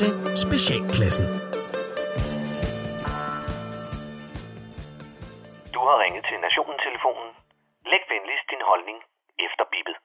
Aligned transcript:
til 0.00 0.12
Specialklassen. 0.44 1.26
Du 5.74 5.80
har 5.88 5.96
ringet 6.04 6.24
til 6.30 6.38
Nationen-telefonen. 6.46 7.30
Læg 7.90 8.02
venligst 8.12 8.46
din 8.52 8.64
holdning 8.70 8.98
efter 9.46 9.64
bippet. 9.72 9.96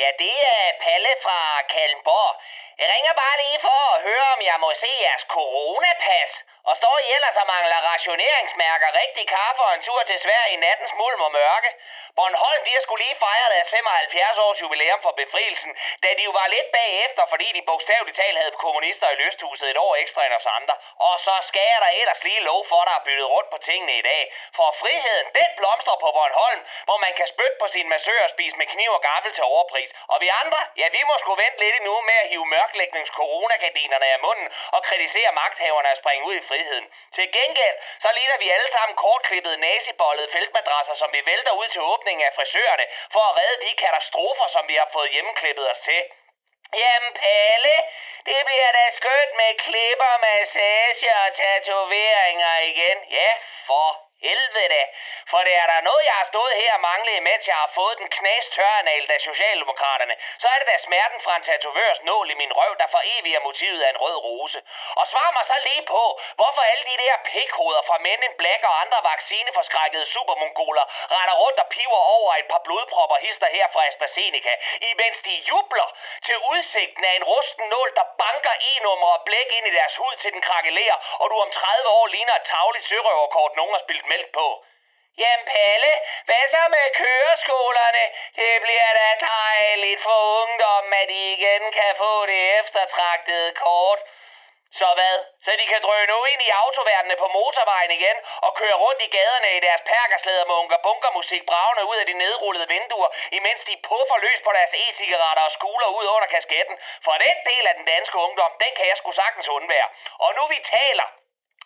Ja, 0.00 0.08
det 0.22 0.34
er 0.54 0.64
Palle 0.84 1.12
fra 1.24 1.38
Kalmborg. 1.72 2.32
Jeg 2.80 2.88
ringer 2.94 3.14
bare 3.22 3.36
lige 3.42 3.60
for 3.66 3.80
at 3.94 4.02
høre, 4.08 4.26
om 4.34 4.40
jeg 4.50 4.58
må 4.64 4.70
se 4.82 4.90
jeres 5.06 5.24
coronapas. 5.34 6.32
Og 6.68 6.74
står 6.76 6.98
I 6.98 7.12
ellers 7.16 7.36
og 7.42 7.46
mangler 7.46 7.80
rationeringsmærker, 7.92 8.88
rigtig 9.02 9.24
kaffe 9.28 9.62
og 9.62 9.74
en 9.74 9.82
tur 9.82 10.02
til 10.02 10.18
Sverige 10.24 10.54
i 10.54 10.56
nattens 10.56 10.92
mulm 11.00 11.20
og 11.20 11.32
mørke? 11.32 11.70
Bornholm, 12.16 12.62
de 12.64 12.72
har 12.74 12.82
skulle 12.82 13.04
lige 13.04 13.22
fejre 13.26 13.48
deres 13.54 13.68
75 13.70 14.38
års 14.44 14.60
jubilæum 14.62 15.00
for 15.02 15.12
befrielsen, 15.22 15.72
da 16.02 16.08
de 16.18 16.22
jo 16.28 16.32
var 16.40 16.46
lidt 16.54 16.70
bagefter, 16.80 17.22
fordi 17.32 17.46
de 17.56 17.62
bogstaveligt 17.70 18.16
talt 18.16 18.38
havde 18.38 18.60
kommunister 18.64 19.08
i 19.10 19.14
lysthuset 19.22 19.70
et 19.70 19.78
år 19.86 19.94
ekstra 20.02 20.26
end 20.26 20.34
os 20.38 20.48
andre. 20.58 20.74
Og 21.08 21.14
så 21.26 21.34
skal 21.48 21.66
jeg 21.72 21.80
da 21.84 21.90
ellers 22.00 22.22
lige 22.28 22.46
lov 22.50 22.60
for, 22.70 22.80
der 22.88 22.94
er 22.98 23.04
byttet 23.06 23.28
rundt 23.34 23.50
på 23.50 23.58
tingene 23.68 23.94
i 24.00 24.02
dag. 24.10 24.22
For 24.58 24.68
friheden, 24.80 25.26
den 25.38 25.50
blomstrer 25.58 25.96
på 26.04 26.08
Bornholm, 26.16 26.60
hvor 26.88 26.98
man 27.04 27.12
kan 27.18 27.26
spytte 27.32 27.56
på 27.62 27.66
sin 27.74 27.88
massør 27.88 28.20
og 28.26 28.30
spise 28.30 28.56
med 28.56 28.66
kniv 28.74 28.90
og 28.96 29.02
gaffel 29.10 29.32
til 29.34 29.44
overpris. 29.54 29.90
Og 30.12 30.16
vi 30.20 30.28
andre, 30.42 30.60
ja, 30.80 30.86
vi 30.96 31.02
må 31.08 31.14
sgu 31.18 31.34
vente 31.34 31.58
lidt 31.64 31.76
endnu 31.76 32.00
med 32.00 32.18
at 32.22 32.28
hive 32.28 32.46
mørklægningskoronagardinerne 32.46 34.06
af 34.14 34.20
munden 34.26 34.48
og 34.74 34.80
kritisere 34.88 35.32
magthaverne 35.32 35.88
at 35.88 35.98
springe 35.98 36.24
ud 36.28 36.34
i 36.34 36.46
friheden. 36.52 36.86
Til 37.16 37.26
gengæld, 37.38 37.76
så 38.02 38.08
ligner 38.16 38.38
vi 38.42 38.48
alle 38.56 38.70
sammen 38.76 38.96
kortklippede 39.04 39.58
nazibollede 39.66 40.32
feltmadrasser, 40.34 40.94
som 41.02 41.10
vi 41.16 41.20
vælter 41.30 41.52
ud 41.60 41.68
til 41.74 41.82
åbningen 41.92 42.24
af 42.28 42.32
frisørerne, 42.38 42.86
for 43.14 43.22
at 43.28 43.36
redde 43.38 43.58
de 43.66 43.72
katastrofer, 43.84 44.48
som 44.54 44.64
vi 44.70 44.74
har 44.80 44.88
fået 44.92 45.10
hjemmeklippet 45.14 45.66
os 45.72 45.80
til. 45.88 46.02
Jamen, 46.82 47.12
Palle, 47.22 47.76
det 48.28 48.40
bliver 48.48 48.70
da 48.78 48.84
skønt 48.98 49.32
med 49.40 49.50
klipper, 49.64 50.14
massage 50.26 51.08
og 51.22 51.28
tatoveringer 51.40 52.54
igen. 52.70 52.98
Ja, 53.18 53.30
for 53.66 53.88
helvede. 54.26 54.82
For 55.30 55.40
det 55.46 55.54
er 55.62 55.66
der 55.72 55.80
noget, 55.88 56.04
jeg 56.10 56.16
har 56.20 56.28
stået 56.32 56.54
her 56.62 56.72
og 56.74 56.80
manglet, 56.80 57.22
mens 57.22 57.44
jeg 57.52 57.58
har 57.62 57.70
fået 57.74 57.98
den 57.98 58.08
knas 58.16 58.44
tørrenal 58.56 59.04
af 59.16 59.20
Socialdemokraterne, 59.20 60.14
så 60.42 60.46
er 60.52 60.58
det 60.58 60.66
da 60.72 60.76
smerten 60.86 61.20
fra 61.24 61.36
en 61.36 61.44
tatovørs 61.48 62.00
nål 62.08 62.30
i 62.30 62.36
min 62.42 62.52
røv, 62.58 62.72
der 62.80 62.88
for 62.94 63.02
evigt 63.14 63.36
er 63.36 63.46
motivet 63.48 63.82
af 63.82 63.90
en 63.90 64.02
rød 64.04 64.16
rose. 64.26 64.58
Og 65.00 65.04
svar 65.12 65.28
mig 65.36 65.44
så 65.50 65.56
lige 65.68 65.84
på, 65.94 66.02
hvorfor 66.38 66.62
alle 66.70 66.84
de 66.90 66.96
der 67.04 67.16
pikhoveder 67.30 67.82
fra 67.88 67.98
Men 68.06 68.22
in 68.28 68.34
Black 68.40 68.62
og 68.70 68.80
andre 68.82 68.98
vaccineforskrækkede 69.10 70.06
supermongoler 70.14 70.84
retter 71.14 71.36
rundt 71.42 71.58
og 71.64 71.68
piver 71.74 72.02
over 72.16 72.30
et 72.34 72.48
par 72.52 72.62
blodpropper 72.66 73.18
hister 73.26 73.48
her 73.56 73.66
fra 73.72 73.86
AstraZeneca, 73.88 74.54
imens 74.90 75.18
de 75.26 75.34
jubler 75.50 75.88
til 76.26 76.36
udsigten 76.52 77.04
af 77.04 77.14
en 77.16 77.24
rusten 77.24 77.64
nål, 77.68 77.90
der 77.98 78.06
banker 78.22 78.54
e-nummer 78.70 79.08
og 79.16 79.22
blæk 79.26 79.48
ind 79.58 79.66
i 79.66 79.76
deres 79.78 79.96
hud 79.96 80.14
til 80.22 80.32
den 80.32 80.42
krakelerer, 80.48 80.98
og 81.20 81.30
du 81.30 81.36
om 81.44 81.50
30 81.50 81.88
år 81.88 82.06
ligner 82.06 82.34
et 82.36 82.48
tagligt 82.54 82.88
sørøverkort, 82.88 83.56
nogen 83.56 83.74
har 83.74 83.82
spillet 83.84 84.06
mælk 84.06 84.28
på. 84.32 84.64
Jamen 85.18 85.46
Palle, 85.46 85.92
hvad 86.24 86.44
så 86.50 86.62
med 86.68 86.86
køreskolerne? 87.00 88.04
Det 88.36 88.62
bliver 88.62 88.90
da 89.00 89.08
dejligt 89.26 90.02
for 90.02 90.20
ungdommen, 90.42 90.92
at 90.92 91.08
de 91.08 91.32
igen 91.32 91.72
kan 91.72 91.92
få 91.96 92.26
det 92.26 92.42
eftertragtede 92.60 93.52
kort. 93.54 94.00
Så 94.80 94.88
hvad? 94.98 95.16
Så 95.44 95.50
de 95.60 95.66
kan 95.66 95.82
drøne 95.82 96.14
ud 96.20 96.26
ind 96.32 96.42
i 96.42 96.54
autoværnene 96.62 97.16
på 97.16 97.28
motorvejen 97.28 97.90
igen 97.90 98.16
og 98.46 98.54
køre 98.60 98.76
rundt 98.84 99.02
i 99.02 99.12
gaderne 99.16 99.50
i 99.56 99.60
deres 99.60 99.82
perkerslæder 99.92 100.44
med 100.46 100.54
unker 100.54 100.78
bunker 100.86 101.10
musik 101.20 101.42
bravende 101.46 101.84
ud 101.90 101.96
af 101.96 102.06
de 102.06 102.12
nedrullede 102.12 102.68
vinduer, 102.68 103.08
imens 103.38 103.62
de 103.68 103.76
puffer 103.88 104.18
løs 104.18 104.40
på 104.44 104.52
deres 104.52 104.72
e-cigaretter 104.84 105.44
og 105.48 105.52
skuler 105.52 105.88
ud 105.98 106.06
under 106.16 106.28
kasketten. 106.36 106.76
For 107.04 107.14
den 107.26 107.36
del 107.50 107.66
af 107.66 107.74
den 107.74 107.84
danske 107.84 108.16
ungdom, 108.18 108.52
den 108.60 108.72
kan 108.76 108.86
jeg 108.88 108.96
sgu 108.96 109.12
sagtens 109.12 109.48
undvære. 109.48 109.88
Og 110.18 110.34
nu 110.36 110.46
vi 110.46 110.58
taler 110.76 111.08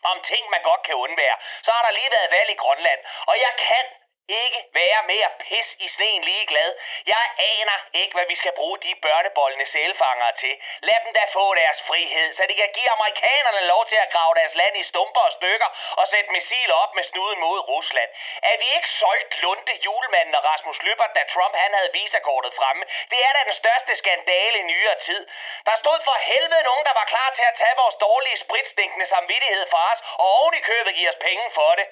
om 0.03 0.23
ting, 0.31 0.51
man 0.51 0.63
godt 0.63 0.83
kan 0.83 0.95
undvære, 0.95 1.37
så 1.65 1.71
har 1.71 1.83
der 1.87 1.91
lige 1.91 2.11
været 2.11 2.31
valg 2.31 2.51
i 2.51 2.55
Grønland. 2.55 3.01
Og 3.27 3.35
jeg 3.41 3.53
kan 3.69 3.85
ikke 4.29 4.61
være 4.79 5.01
mere 5.13 5.31
pis 5.41 5.69
i 5.79 5.89
sneen 5.97 6.23
ligeglad. 6.25 6.71
Jeg 7.07 7.25
aner 7.53 7.79
ikke, 7.93 8.15
hvad 8.17 8.27
vi 8.33 8.37
skal 8.37 8.53
bruge 8.53 8.79
de 8.79 8.95
børnebollende 8.95 9.67
sælfangere 9.73 10.33
til. 10.43 10.55
Lad 10.89 10.99
dem 11.05 11.13
da 11.15 11.25
få 11.33 11.55
deres 11.55 11.81
frihed, 11.89 12.37
så 12.37 12.43
de 12.49 12.55
kan 12.55 12.71
give 12.77 12.91
amerikanerne 12.91 13.63
lov 13.73 13.87
til 13.87 13.99
at 14.05 14.13
grave 14.15 14.35
deres 14.35 14.55
land 14.55 14.77
i 14.77 14.85
stumper 14.91 15.21
og 15.29 15.33
stykker 15.33 15.69
og 16.01 16.05
sætte 16.13 16.31
missiler 16.33 16.75
op 16.75 16.95
med 16.95 17.05
snuden 17.11 17.41
mod 17.41 17.61
Rusland. 17.69 18.11
Er 18.43 18.57
vi 18.63 18.67
ikke 18.77 18.91
solgt 19.01 19.33
Lunde, 19.43 19.75
julemanden 19.85 20.35
og 20.35 20.45
Rasmus 20.45 20.79
Lyppert, 20.87 21.15
da 21.15 21.23
Trump 21.35 21.55
han 21.57 21.75
havde 21.75 21.93
visakortet 21.93 22.53
fremme? 22.59 22.85
Det 23.11 23.19
er 23.27 23.33
da 23.33 23.41
den 23.51 23.57
største 23.63 23.97
skandale 23.97 24.59
i 24.59 24.69
nyere 24.73 24.99
tid. 25.07 25.23
Der 25.67 25.77
stod 25.83 25.99
for 26.05 26.17
helvede 26.31 26.63
nogen, 26.63 26.85
der 26.89 26.95
var 27.01 27.07
klar 27.13 27.31
til 27.37 27.45
at 27.51 27.59
tage 27.61 27.77
vores 27.83 27.97
dårlige 28.07 28.39
spritstinkende 28.45 29.07
samvittighed 29.15 29.65
fra 29.71 29.93
os, 29.93 30.01
og 30.21 30.27
oven 30.39 30.55
i 30.55 30.67
købet 30.71 30.95
give 30.95 31.11
os 31.11 31.21
penge 31.29 31.47
for 31.55 31.71
det. 31.79 31.87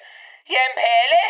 Jamen 0.49 0.75
Palle, 0.75 1.21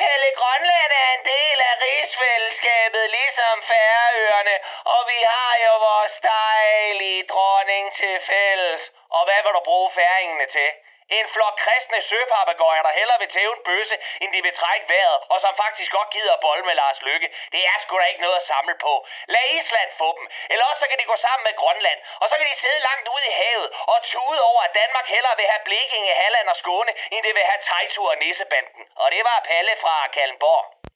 Pelle 0.00 0.30
Grønland 0.40 0.92
er 1.04 1.08
en 1.16 1.24
del 1.34 1.58
af 1.70 1.74
rigsfællesskabet, 1.86 3.10
ligesom 3.10 3.62
Færøerne, 3.70 4.56
og 4.84 5.00
vi 5.10 5.20
har 5.34 5.52
jo 5.66 5.72
vores 5.88 6.14
dejlige 6.22 7.24
dronning 7.32 7.84
til 7.96 8.20
fælles. 8.30 8.80
Og 9.16 9.22
hvad 9.24 9.40
vil 9.44 9.52
du 9.58 9.62
bruge 9.64 9.90
færingene 9.94 10.46
til? 10.56 10.70
En 11.08 11.26
flok 11.34 11.54
kristne 11.64 12.02
søpapagøjer, 12.08 12.82
der 12.82 12.98
hellere 12.98 13.18
vil 13.18 13.32
tæve 13.36 13.52
en 13.56 13.64
bøsse, 13.68 13.96
end 14.22 14.32
de 14.34 14.42
vil 14.42 14.54
trække 14.60 14.88
vejret, 14.92 15.18
og 15.32 15.40
som 15.40 15.54
faktisk 15.64 15.90
godt 15.92 16.10
gider 16.10 16.32
at 16.34 16.40
bolle 16.40 16.64
med 16.68 16.74
Lars 16.74 17.02
Lykke. 17.02 17.28
Det 17.52 17.62
er 17.70 17.76
sgu 17.82 17.98
da 17.98 18.04
ikke 18.04 18.26
noget 18.26 18.36
at 18.40 18.46
samle 18.52 18.74
på. 18.86 19.06
Lad 19.34 19.46
Island 19.58 19.90
få 19.98 20.08
dem. 20.18 20.26
Eller 20.50 20.64
også 20.64 20.80
så 20.82 20.88
kan 20.88 20.98
de 20.98 21.10
gå 21.12 21.16
sammen 21.26 21.44
med 21.48 21.54
Grønland, 21.62 22.00
og 22.22 22.26
så 22.28 22.34
kan 22.38 22.46
de 22.50 22.60
sidde 22.60 22.86
langt 22.88 23.08
ude 23.14 23.26
i 23.30 23.36
havet 23.40 23.68
og 23.92 23.98
tude 24.12 24.40
over, 24.50 24.60
at 24.62 24.74
Danmark 24.80 25.06
hellere 25.14 25.36
vil 25.36 25.50
have 25.52 25.66
Blekinge, 25.68 26.14
Halland 26.22 26.48
og 26.48 26.56
Skåne, 26.56 26.92
end 27.12 27.22
det 27.26 27.34
vil 27.34 27.48
have 27.50 27.62
Tejtur 27.68 28.10
og 28.10 28.18
Nissebanden. 28.18 28.82
Og 28.96 29.10
det 29.10 29.22
var 29.24 29.46
Palle 29.50 29.74
fra 29.82 29.94
Kalmborg. 30.14 30.91